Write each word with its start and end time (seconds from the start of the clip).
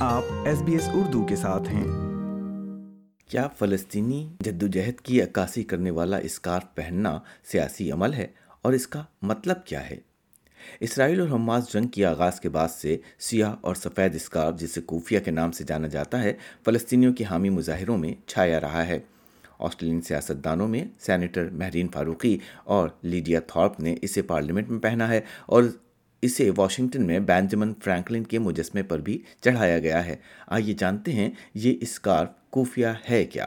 آپ 0.00 0.22
S 0.44 0.62
B 0.62 0.72
S 0.72 0.88
Urdu 0.92 1.26
کے 1.26 1.36
ساتھ 1.36 1.68
ہیں۔ 1.68 1.84
کیا 3.28 3.48
فلسطینی 3.58 4.28
جدوجہد 4.40 5.00
کی 5.00 5.22
عکاسی 5.22 5.62
کرنے 5.62 5.90
والا 5.90 6.16
اسکارف 6.16 6.74
پہننا 6.74 7.18
سیاسی 7.44 7.90
عمل 7.90 8.14
ہے 8.14 8.26
اور 8.62 8.72
اس 8.72 8.86
کا 8.86 9.02
مطلب 9.22 9.64
کیا 9.64 9.90
ہے؟ 9.90 9.96
اسرائیل 10.80 11.20
اور 11.20 11.28
حماس 11.28 11.72
جنگ 11.72 11.86
کی 11.86 12.04
آغاز 12.04 12.40
کے 12.40 12.48
بعد 12.48 12.68
سے 12.68 12.96
سیاہ 13.18 13.54
اور 13.60 13.74
سفید 13.74 14.14
اسکارف 14.14 14.60
جسے 14.60 14.80
کوفیہ 14.80 15.20
کے 15.20 15.30
نام 15.30 15.52
سے 15.52 15.64
جانا 15.64 15.88
جاتا 15.88 16.22
ہے، 16.22 16.32
فلسطینیوں 16.64 17.12
کی 17.12 17.24
حامی 17.24 17.48
مظاہروں 17.48 17.98
میں 17.98 18.14
چھایا 18.26 18.60
رہا 18.60 18.86
ہے۔ 18.86 18.98
آسٹریلین 19.58 20.00
سیاستدانوں 20.00 20.68
میں 20.68 20.84
سینیٹر 20.98 21.50
مہرین 21.50 21.88
فاروقی 21.88 22.38
اور 22.64 22.88
لیڈیا 23.02 23.40
تھارپ 23.40 23.80
نے 23.80 23.94
اسے 24.02 24.22
پارلیمنٹ 24.22 24.68
میں 24.68 24.80
پہنا 24.80 25.08
ہے 25.08 25.20
اور 25.46 25.62
اسے 26.26 26.50
واشنگٹن 26.56 27.06
میں 27.06 27.18
بینجمن 27.18 27.72
فرینکلن 27.84 28.24
کے 28.24 28.38
مجسمے 28.38 28.82
پر 28.82 28.98
بھی 28.98 29.22
چڑھایا 29.44 29.78
گیا 29.78 30.06
ہے۔ 30.06 30.16
آئیے 30.46 30.74
جانتے 30.74 31.12
ہیں 31.12 31.30
یہ 31.54 31.74
اسکارف 31.80 32.28
کوفیا 32.50 32.94
ہے 33.10 33.24
کیا؟ 33.24 33.46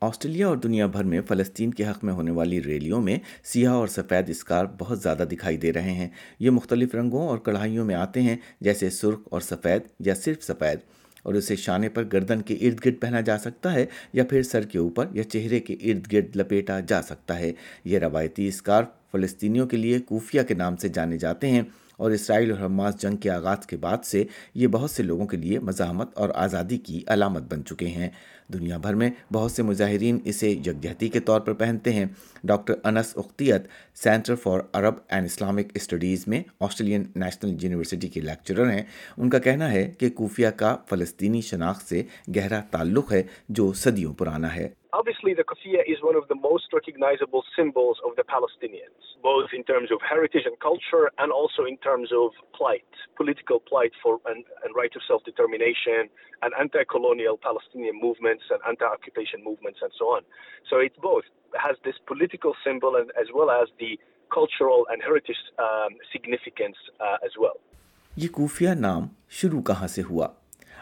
آسٹریلیا 0.00 0.48
اور 0.48 0.56
دنیا 0.56 0.86
بھر 0.86 1.04
میں 1.04 1.20
فلسطین 1.28 1.70
کے 1.70 1.84
حق 1.84 2.04
میں 2.04 2.12
ہونے 2.12 2.30
والی 2.30 2.62
ریلیوں 2.62 3.00
میں 3.00 3.18
سیاہ 3.44 3.72
اور 3.72 3.88
سفید 3.88 4.30
اسکارف 4.30 4.68
بہت 4.78 5.02
زیادہ 5.02 5.24
دکھائی 5.32 5.56
دے 5.56 5.72
رہے 5.72 5.92
ہیں۔ 5.92 6.08
یہ 6.40 6.50
مختلف 6.50 6.94
رنگوں 6.94 7.28
اور 7.28 7.38
کڑھائیوں 7.38 7.84
میں 7.84 7.94
آتے 7.94 8.22
ہیں، 8.22 8.36
جیسے 8.60 8.90
سرخ 8.90 9.18
اور 9.24 9.40
سفید 9.40 9.82
یا 10.00 10.14
صرف 10.14 10.42
سفید۔ 10.42 10.78
اور 11.22 11.34
اسے 11.34 11.56
شانے 11.56 11.88
پر 11.88 12.04
گردن 12.12 12.42
کے 12.42 12.54
ارد 12.54 12.86
گرد 12.86 12.94
پہنا 13.00 13.20
جا 13.20 13.38
سکتا 13.38 13.72
ہے 13.72 13.86
یا 14.12 14.24
پھر 14.24 14.42
سر 14.42 14.62
کے 14.62 14.78
اوپر 14.78 15.06
یا 15.12 15.22
چہرے 15.22 15.60
کے 15.60 15.74
ارد 15.74 16.12
گرد 16.12 16.36
لپیٹا 16.36 16.80
جا 16.80 17.02
سکتا 17.02 17.38
ہے۔ 17.38 17.52
یہ 17.84 17.98
روایتی 17.98 18.48
اسکارف 18.48 18.86
فلسطینیوں 19.12 19.66
کے 19.66 19.76
لیے 19.76 19.98
کوفیہ 19.98 20.42
کے 20.42 20.54
نام 20.54 20.76
سے 20.76 20.88
جانے 20.88 21.18
جاتے 21.18 21.50
ہیں 21.50 21.62
اور 21.96 22.10
اسرائیل 22.10 22.52
اور 22.52 22.64
حماس 22.66 23.00
جنگ 23.00 23.16
کے 23.16 23.30
آغاز 23.30 23.66
کے 23.66 23.76
بعد 23.76 24.04
سے 24.04 24.24
یہ 24.54 24.66
بہت 24.66 24.90
سے 24.90 25.02
لوگوں 25.02 25.26
کے 25.26 25.36
لیے 25.36 25.60
مزاحمت 25.60 26.10
اور 26.14 26.28
آزادی 26.34 26.78
کی 26.78 27.02
علامت 27.06 27.42
بن 27.42 27.64
چکے 27.64 27.86
ہیں۔ 27.86 28.08
دنیا 28.52 28.78
بھر 28.78 28.94
میں 28.94 29.10
بہت 29.32 29.52
سے 29.52 29.62
مظاہرین 29.62 30.18
اسے 30.24 30.50
یکجہتی 30.50 31.08
کے 31.08 31.20
طور 31.20 31.40
پر 31.40 31.52
پہنتے 31.52 31.92
ہیں۔ 31.92 32.04
Doctor 32.44 32.74
Anas 32.84 33.12
اختیت 33.16 33.62
centre 33.94 34.34
for 34.34 34.60
Arab 34.72 34.94
and 35.08 35.26
Islamic 35.26 35.66
studies 35.74 36.24
میں 36.26 36.42
آسٹریلین 36.60 37.04
نیشنل 37.16 37.56
یونیورسٹی 37.60 38.08
کے 38.08 38.20
لیکچرر 38.20 38.70
ہیں۔ 38.70 38.82
ان 39.16 39.30
کا 39.30 39.38
کہنا 39.38 39.72
ہے 39.72 39.92
کہ 39.98 40.10
کوفیہ 40.10 40.48
کا 40.48 40.76
فلسطینی 40.90 41.40
شناخت 41.40 41.88
سے 41.88 42.02
گہرا 42.36 42.60
تعلق 42.60 43.12
ہے 43.12 43.22
جو 43.48 43.72
صدیوں 43.72 44.14
پرانا 44.14 44.56
ہے۔ 44.56 44.68
Obviously, 44.92 45.34
the 45.34 45.44
kafia 45.44 45.82
is 45.86 45.98
one 46.02 46.16
of 46.16 46.28
the 46.28 46.34
most 46.34 46.66
recognizable 46.72 47.42
symbols 47.56 47.98
of 48.06 48.16
the 48.16 48.22
Palestinians, 48.22 49.02
both 49.22 49.50
in 49.52 49.64
terms 49.64 49.90
of 49.90 49.98
heritage 50.00 50.46
and 50.46 50.58
culture, 50.60 51.10
and 51.18 51.32
also 51.32 51.64
in 51.64 51.76
terms 51.78 52.10
of 52.14 52.30
plight, 52.54 52.86
political 53.16 53.58
plight 53.60 53.92
for 54.02 54.20
and, 54.26 54.44
and 54.64 54.74
right 54.74 54.94
of 54.94 55.02
self-determination, 55.06 56.08
and 56.42 56.52
anti-colonial 56.58 57.36
Palestinian 57.36 57.98
movements 58.00 58.44
and 58.50 58.60
anti-occupation 58.66 59.42
movements, 59.44 59.80
and 59.82 59.92
so 59.98 60.06
on. 60.06 60.22
So 60.70 60.78
it 60.78 60.92
both 61.02 61.24
has 61.58 61.76
this 61.84 61.96
political 62.06 62.54
symbol 62.64 62.96
and, 62.96 63.10
as 63.20 63.28
well 63.34 63.50
as 63.50 63.68
the 63.78 63.98
cultural 64.32 64.86
and 64.90 65.02
heritage 65.02 65.36
um, 65.58 65.98
significance 66.12 66.76
uh, 67.00 67.18
as 67.26 67.32
well. 67.38 67.58
یہ 68.16 68.28
کوفیہ 68.32 68.70
نام 68.74 69.06
شروع 69.38 69.60
کہاں 69.62 69.86
سے 69.94 70.02
ہوا 70.02 70.26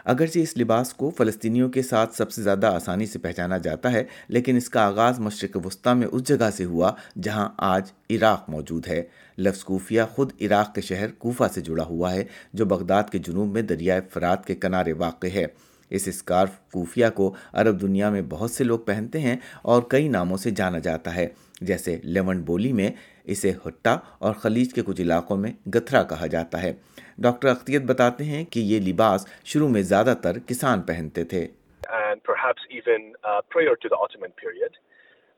اگرچہ 0.05 0.39
اس 0.39 0.57
لباس 0.57 0.93
کو 0.93 1.09
فلسطینیوں 1.09 1.69
کے 1.69 1.81
ساتھ 1.81 2.15
سب 2.15 2.31
سے 2.31 2.41
زیادہ 2.41 2.67
آسانی 2.67 3.05
سے 3.05 3.19
پہچانا 3.19 3.57
جاتا 3.57 3.91
ہے، 3.91 4.03
لیکن 4.27 4.57
اس 4.57 4.69
کا 4.69 4.85
آغاز 4.85 5.19
مشرق 5.19 5.57
وسطیٰ 5.65 5.95
میں 5.95 6.07
اس 6.11 6.23
جگہ 6.23 6.49
سے 6.57 6.65
ہوا 6.65 6.91
جہاں 7.23 7.49
آج 7.57 7.91
عراق 8.09 8.49
موجود 8.49 8.87
ہے۔ 8.87 9.01
لفظ 9.37 9.63
کوفیہ 9.63 10.01
خود 10.11 10.31
عراق 10.41 10.73
کے 10.75 10.81
شہر 10.81 11.11
کوفہ 11.11 11.43
سے 11.53 11.61
جڑا 11.61 11.83
ہوا 11.83 12.13
ہے، 12.13 12.23
جو 12.53 12.65
بغداد 12.65 13.03
کے 13.11 13.17
جنوب 13.17 13.51
میں 13.53 13.61
دریائے 13.61 14.01
فرات 14.13 14.45
کے 14.45 14.55
کنارے 14.55 14.93
واقع 14.93 15.27
ہے۔ 15.27 15.45
اس 15.91 16.07
اسکارف 16.07 16.49
کوفیہ 16.71 17.05
کو 17.15 17.33
عرب 17.53 17.81
دنیا 17.81 18.09
میں 18.09 18.21
بہت 18.29 18.51
سے 18.51 18.63
لوگ 18.63 18.79
پہنتے 18.79 19.19
ہیں 19.19 19.35
اور 19.61 19.81
کئی 19.89 20.07
ناموں 20.07 20.37
سے 20.37 20.51
جانا 20.51 20.79
جاتا 20.79 21.15
ہے، 21.15 21.27
جیسے 21.61 21.99
لیون 22.03 22.41
بولی 22.41 22.71
میں 22.73 22.89
اسے 23.27 23.51
ہٹا 23.67 23.97
اور 24.19 24.33
خلیج 24.33 24.73
کے 24.73 24.81
کچھ 24.85 25.01
علاقوں 25.01 25.37
میں 25.37 25.51
گتھرا 25.75 26.03
کہا 26.03 26.27
جاتا 26.27 26.61
ہے 26.61 26.73
ڈاکٹر 27.17 27.47
اختیت 27.47 27.81
بتاتے 27.85 28.23
ہیں 28.23 28.43
کہ 28.45 28.59
یہ 28.61 28.79
لباس 28.87 29.27
شروع 29.45 29.67
میں 29.69 29.81
زیادہ 29.83 30.13
تر 30.23 30.39
کسان 30.47 30.81
پہنتے 30.81 31.23
تھے 31.23 31.47
uh, 31.87 32.13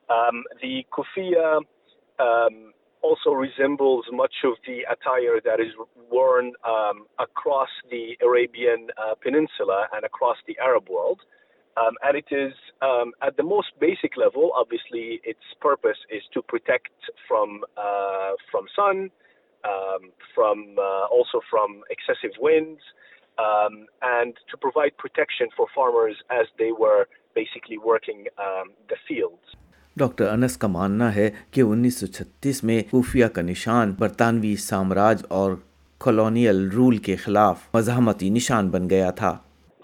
um, 0.09 0.43
um, 2.19 2.55
also 3.03 3.31
resembles 3.31 4.05
much 4.11 4.35
of 4.43 4.53
the 4.65 4.79
attire 4.89 5.39
that 5.43 5.59
is 5.59 5.73
worn 6.09 6.53
um, 6.65 7.05
across 7.19 7.69
the 7.89 8.17
Arabian 8.21 8.87
uh, 8.97 9.15
Peninsula 9.15 9.87
and 9.93 10.03
across 10.03 10.37
the 10.47 10.57
Arab 10.59 10.89
world. 10.89 11.21
Um, 11.77 11.93
and 12.01 12.17
it 12.17 12.29
is, 12.31 12.53
um, 12.81 13.11
at 13.21 13.37
the 13.37 13.43
most 13.43 13.69
basic 13.79 14.17
level, 14.17 14.51
obviously, 14.55 15.21
its 15.23 15.45
purpose 15.61 15.99
is 16.09 16.23
to 16.33 16.41
protect 16.41 16.95
from 17.27 17.49
uh, 17.77 18.31
from 18.51 18.65
sun, 18.75 18.97
um, 19.63 20.03
from 20.33 20.57
uh, 20.79 21.05
also 21.15 21.39
from 21.51 21.69
excessive 21.95 22.35
winds, 22.39 22.81
um, 23.37 23.85
and 24.01 24.33
to 24.49 24.55
provide 24.57 24.97
protection 24.97 25.47
for 25.55 25.67
farmers 25.75 26.17
as 26.31 26.47
they 26.57 26.71
were 26.71 27.03
basically 27.35 27.77
working 27.77 28.19
um, 28.47 28.67
the 28.89 28.99
fields. 29.07 29.47
Doctor 29.97 30.27
Anas 30.29 30.57
کا 30.57 30.67
ماننا 30.67 31.13
ہے 31.15 31.29
کہ 31.51 31.61
انیس 31.61 31.99
سو 31.99 32.07
چھتیس 32.07 32.63
میں 32.63 32.81
کوفیہ 32.89 33.25
کا 33.35 33.41
نشان 33.41 33.93
برطانوی 33.99 34.55
سامراج 34.65 35.23
اور 35.37 35.51
کالونیل 36.05 36.69
رول 36.73 36.97
کے 37.05 37.15
خلاف 37.23 37.67
مزاحمتی 37.73 38.29
نشان 38.29 38.69
بن 38.71 38.89
گیا 38.89 39.09
تھا 39.21 39.35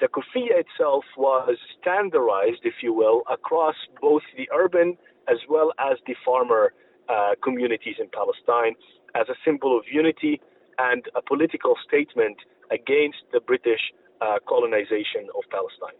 The 0.03 0.09
kufiyya 0.09 0.55
itself 0.57 1.05
was 1.17 1.55
standardized, 1.75 2.63
if 2.65 2.77
you 2.81 2.93
will, 2.93 3.19
across 3.31 3.75
both 4.01 4.25
the 4.35 4.47
urban 4.53 4.97
as 5.27 5.39
well 5.47 5.69
as 5.79 5.95
the 6.07 6.15
farmer 6.25 6.63
uh, 7.09 7.31
communities 7.41 7.97
in 7.99 8.09
Palestine. 8.11 8.75
as 9.15 9.29
a 9.29 9.37
symbol 9.45 9.77
of 9.77 9.83
unity 9.91 10.41
and 10.77 11.03
a 11.15 11.21
political 11.21 11.75
statement 11.87 12.37
against 12.71 13.21
the 13.31 13.41
British 13.41 13.83
uh, 14.21 14.37
colonization 14.47 15.29
of 15.37 15.43
Palestine. 15.51 15.99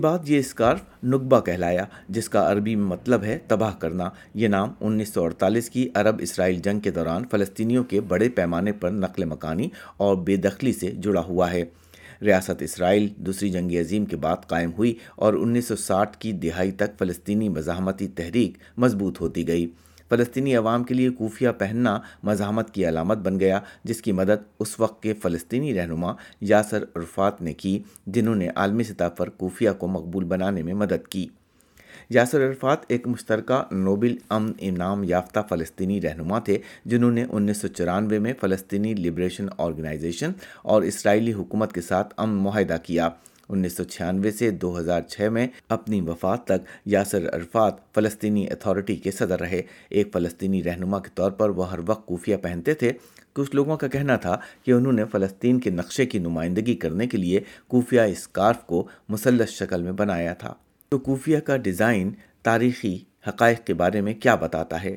بعد 0.00 0.28
یہ 0.28 0.38
scarf 0.38 0.80
نقبہ 1.04 1.40
کہلایا 1.46 1.84
جس 2.14 2.28
کا 2.28 2.40
عربی 2.50 2.74
میں 2.76 2.86
مطلب 2.86 3.24
ہے 3.24 3.38
تباہ 3.48 3.74
کرنا 3.80 4.08
یہ 4.34 4.48
نام 4.48 4.72
انیس 4.80 5.12
سو 5.14 5.24
اڑتالیس 5.24 5.68
کی 5.70 5.88
عرب 5.94 6.20
اسرائیل 6.22 6.58
جنگ 6.64 6.80
کے 6.86 6.90
دوران 6.90 7.28
فلسطینیوں 7.30 7.84
کے 7.90 8.00
بڑے 8.08 8.28
پیمانے 8.36 8.72
پر 8.80 8.90
نقل 8.90 9.24
مکانی 9.34 9.68
اور 9.96 10.16
بے 10.26 10.36
دخلی 10.46 10.72
سے 10.72 10.90
جڑا 11.02 11.20
ہوا 11.24 11.50
ہے 11.52 11.64
ریاست 12.22 12.62
اسرائیل 12.62 13.08
دوسری 13.16 13.50
جنگ 13.50 13.72
عظیم 13.72 14.04
کے 14.04 14.16
بعد 14.16 14.36
قائم 14.46 14.70
ہوئی 14.78 14.94
اور 15.16 15.34
انیس 15.34 15.64
سو 15.64 15.76
ساٹھ 15.76 16.16
کی 16.18 16.32
دہائی 16.32 16.72
تک 16.72 16.98
فلسطینی 16.98 17.48
مزاحمتی 17.48 18.08
تحریک 18.08 18.58
مضبوط 18.76 19.20
ہوتی 19.20 19.48
گئی۔ 19.48 19.70
فلسطینی 20.10 20.56
عوام 20.56 20.84
کے 20.84 20.94
لیے 20.94 21.10
کوفیہ 21.10 21.48
پہننا 21.58 21.98
مزاحمت 22.22 22.70
کی 22.70 22.88
علامت 22.88 23.18
بن 23.18 23.40
گیا، 23.40 23.60
جس 23.84 24.02
کی 24.02 24.12
مدد 24.12 24.42
اس 24.60 24.80
وقت 24.80 25.02
کے 25.02 25.14
فلسطینی 25.14 25.74
رہنما 25.74 26.12
یاسر 26.40 26.84
عرفات 26.94 27.42
نے 27.42 27.54
کی، 27.54 27.82
جنہوں 28.06 28.34
نے 28.34 28.48
عالمی 28.56 28.82
سطح 28.82 29.08
پر 29.08 29.28
کوفیہ 29.28 29.70
کو 29.78 29.86
مقبول 29.86 30.24
بنانے 30.24 30.62
میں 30.62 30.74
مدد 30.74 31.08
کی۔ 31.08 31.26
یاسر 32.10 32.48
عرفات 32.48 32.78
ایک 32.88 33.08
مشترکہ 33.08 33.62
نوبل 33.70 34.16
امن 34.28 34.52
انعام 34.58 35.04
یافتہ 35.04 35.40
فلسطینی 35.48 36.00
رہنما 36.00 36.38
تھے، 36.38 36.58
جنہوں 36.84 37.10
نے 37.10 37.24
انیس 37.30 37.56
سو 37.56 37.68
چورانوے 37.68 38.18
میں 38.18 38.32
فلسطینی 38.40 38.94
لبریشن 38.94 39.46
آرگنائزیشن 39.58 40.30
اور 40.62 40.82
اسرائیلی 40.82 41.32
حکومت 41.32 41.72
کے 41.72 41.80
ساتھ 41.80 42.14
امن 42.16 42.42
معاہدہ 42.42 42.76
کیا۔ 42.82 43.08
انیس 43.48 43.76
سو 43.76 43.84
چھیانوے 43.84 44.30
سے 44.30 44.50
دو 44.50 44.78
ہزار 44.78 45.02
چھ 45.02 45.28
میں 45.32 45.48
اپنی 45.68 46.00
وفات 46.00 46.44
تک 46.44 46.66
یاسر 46.86 47.34
عرفات 47.34 47.94
فلسطینی 47.94 48.46
اتھارٹی 48.50 48.96
کے 48.96 49.10
صدر 49.10 49.40
رہے۔ 49.40 49.62
ایک 49.88 50.08
فلسطینی 50.12 50.64
رہنما 50.64 50.98
کے 50.98 51.08
طور 51.14 51.30
پر 51.30 51.50
وہ 51.50 51.70
ہر 51.70 51.78
وقت 51.86 52.06
کوفیہ 52.06 52.36
پہنتے 52.36 52.74
تھے۔ 52.74 52.92
کچھ 53.32 53.54
لوگوں 53.54 53.76
کا 53.76 53.88
کہنا 53.88 54.16
تھا 54.16 54.38
کہ 54.64 54.70
انہوں 54.70 54.92
نے 54.92 55.04
فلسطین 55.04 55.60
کے 55.60 55.70
نقشے 55.70 56.06
کی 56.06 56.18
نمائندگی 56.18 56.74
کرنے 56.74 57.06
کے 57.06 57.16
لیے 57.16 57.40
کوفیہ 57.68 58.00
اسکارف 58.00 58.66
کو 58.66 58.88
مسلس 59.08 59.48
شکل 59.48 59.82
میں 59.82 59.92
بنایا 59.92 60.34
تھا۔ 60.34 60.54
تو 60.92 60.98
کوفیہ 60.98 61.38
کا 61.38 61.56
ڈیزائن 61.56 62.10
تاریخی 62.42 62.98
حقائق 63.28 63.66
کے 63.66 63.74
بارے 63.74 64.00
میں 64.00 64.14
کیا 64.14 64.34
بتاتا 64.34 64.82
ہے؟ 64.82 64.96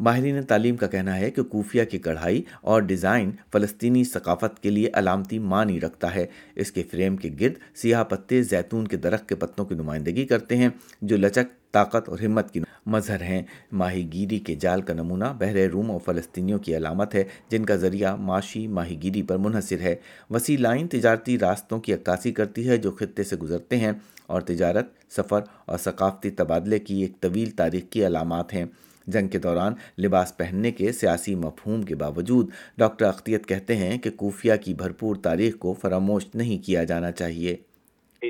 ماہرین 0.00 0.42
تعلیم 0.42 0.76
کا 0.76 0.86
کہنا 0.86 1.16
ہے 1.16 1.30
کہ 1.30 1.42
کوفیہ 1.42 1.84
کی 1.84 1.98
کڑھائی 1.98 2.42
اور 2.60 2.82
ڈیزائن 2.82 3.30
فلسطینی 3.52 4.04
ثقافت 4.04 4.62
کے 4.62 4.70
لیے 4.70 4.90
علامتی 4.92 5.38
معنی 5.38 5.80
رکھتا 5.80 6.14
ہے۔ 6.14 6.26
اس 6.54 6.72
کے 6.72 6.82
فریم 6.90 7.16
کے 7.16 7.30
گرد 7.40 7.76
سیاہ 7.76 8.04
پتے 8.04 8.42
زیتون 8.42 8.88
کے 8.88 8.96
درخت 8.96 9.28
کے 9.28 9.34
پتوں 9.34 9.64
کی 9.64 9.74
نمائندگی 9.74 10.26
کرتے 10.26 10.56
ہیں، 10.56 10.68
جو 11.02 11.16
لچک، 11.16 11.72
طاقت 11.72 12.08
اور 12.08 12.18
ہمت 12.18 12.50
کی 12.50 12.60
مظہر 12.86 13.22
ہیں۔ 13.22 13.42
ماہی 13.72 14.12
گیری 14.12 14.38
کے 14.38 14.54
جال 14.54 14.82
کا 14.82 14.94
نمونہ 14.94 15.24
بحر 15.38 15.56
روم 15.56 15.90
اور 15.90 16.00
فلسطینیوں 16.04 16.58
کی 16.58 16.76
علامت 16.76 17.14
ہے، 17.14 17.24
جن 17.48 17.64
کا 17.64 17.76
ذریعہ 17.76 18.16
معاشی 18.16 18.66
ماہی 18.66 19.02
گیری 19.02 19.22
پر 19.22 19.36
منحصر 19.36 19.80
ہے۔ 19.80 19.94
وسیع 20.30 20.56
لائن 20.58 20.88
تجارتی 20.88 21.38
راستوں 21.38 21.80
کی 21.80 21.94
عکاسی 21.94 22.32
کرتی 22.32 22.68
ہے 22.68 22.76
جو 22.76 22.90
خطے 22.90 23.22
سے 23.22 23.36
گزرتے 23.36 23.76
ہیں 23.76 23.92
اور 24.26 24.40
تجارت، 24.40 25.12
سفر 25.12 25.40
اور 25.66 25.78
ثقافتی 25.78 26.30
تبادلے 26.30 26.78
کی 26.78 27.00
ایک 27.00 27.20
طویل 27.20 27.50
تاریخ 27.50 27.82
کی 27.90 28.06
علامات 28.06 28.54
ہیں۔ 28.54 28.64
جنگ 29.06 29.28
کے 29.28 29.38
دوران 29.38 29.74
لباس 29.98 30.36
پہننے 30.36 30.70
کے 30.70 30.92
سیاسی 30.92 31.34
مفہوم 31.34 31.82
کے 31.82 31.94
باوجود 31.94 32.50
ڈاکٹر 32.78 33.04
اختیت 33.04 33.46
کہتے 33.46 33.76
ہیں 33.76 33.98
کہ 33.98 34.10
کوفیہ 34.10 34.52
کی 34.64 34.74
بھرپور 34.74 35.16
تاریخ 35.16 35.58
کو 35.58 35.74
فراموش 35.82 36.26
نہیں 36.34 36.66
کیا 36.66 36.84
جانا 36.84 37.12
چاہیے۔ 37.12 37.56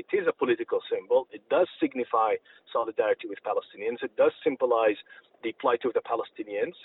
It 0.01 0.11
is 0.19 0.25
a 0.27 0.35
political 0.43 0.79
symbol. 0.91 1.19
It 1.37 1.43
does 1.55 1.69
signify 1.81 2.31
solidarity 2.75 3.27
with 3.31 3.39
Palestinians. 3.51 3.99
It 4.09 4.13
does 4.23 4.33
symbolize 4.43 4.99
the 5.45 5.51
plight 5.61 5.83
of 5.87 5.93
the 5.97 6.03
Palestinians. 6.13 6.77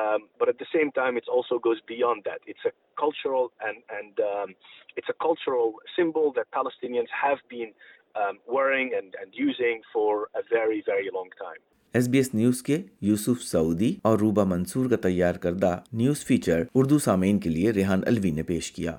Um, 0.00 0.20
but 0.38 0.48
at 0.48 0.58
the 0.58 0.70
same 0.76 0.90
time, 1.00 1.14
it 1.22 1.28
also 1.28 1.58
goes 1.58 1.80
beyond 1.94 2.18
that. 2.24 2.40
It's 2.46 2.64
a 2.70 2.72
cultural 3.04 3.52
and, 3.66 3.78
and 3.98 4.14
um, 4.32 4.48
it's 4.96 5.10
a 5.10 5.18
cultural 5.26 5.68
symbol 5.96 6.32
that 6.36 6.46
Palestinians 6.60 7.10
have 7.24 7.40
been 7.48 7.70
um, 8.20 8.38
wearing 8.48 8.88
and, 8.98 9.14
and 9.20 9.28
using 9.48 9.82
for 9.92 10.10
a 10.34 10.42
very, 10.56 10.82
very 10.92 11.08
long 11.18 11.30
time. 11.46 11.62
S 11.98 12.08
B 12.08 12.18
S 12.18 12.34
news 12.34 12.62
کے 12.62 12.76
یوسف 13.08 13.42
سعودی 13.42 13.94
اور 14.04 14.18
روبا 14.18 14.44
منصور 14.52 14.88
کا 14.90 14.96
تیار 15.02 15.34
کردہ 15.42 15.76
news 16.00 16.24
feature 16.26 16.62
Urdu 16.74 16.98
سامعین 17.04 17.38
کے 17.40 17.50
لیے 17.50 17.70
ریحان 17.72 18.00
الوی 18.06 18.30
نے 18.38 18.42
پیش 18.42 18.70
کیا 18.72 18.98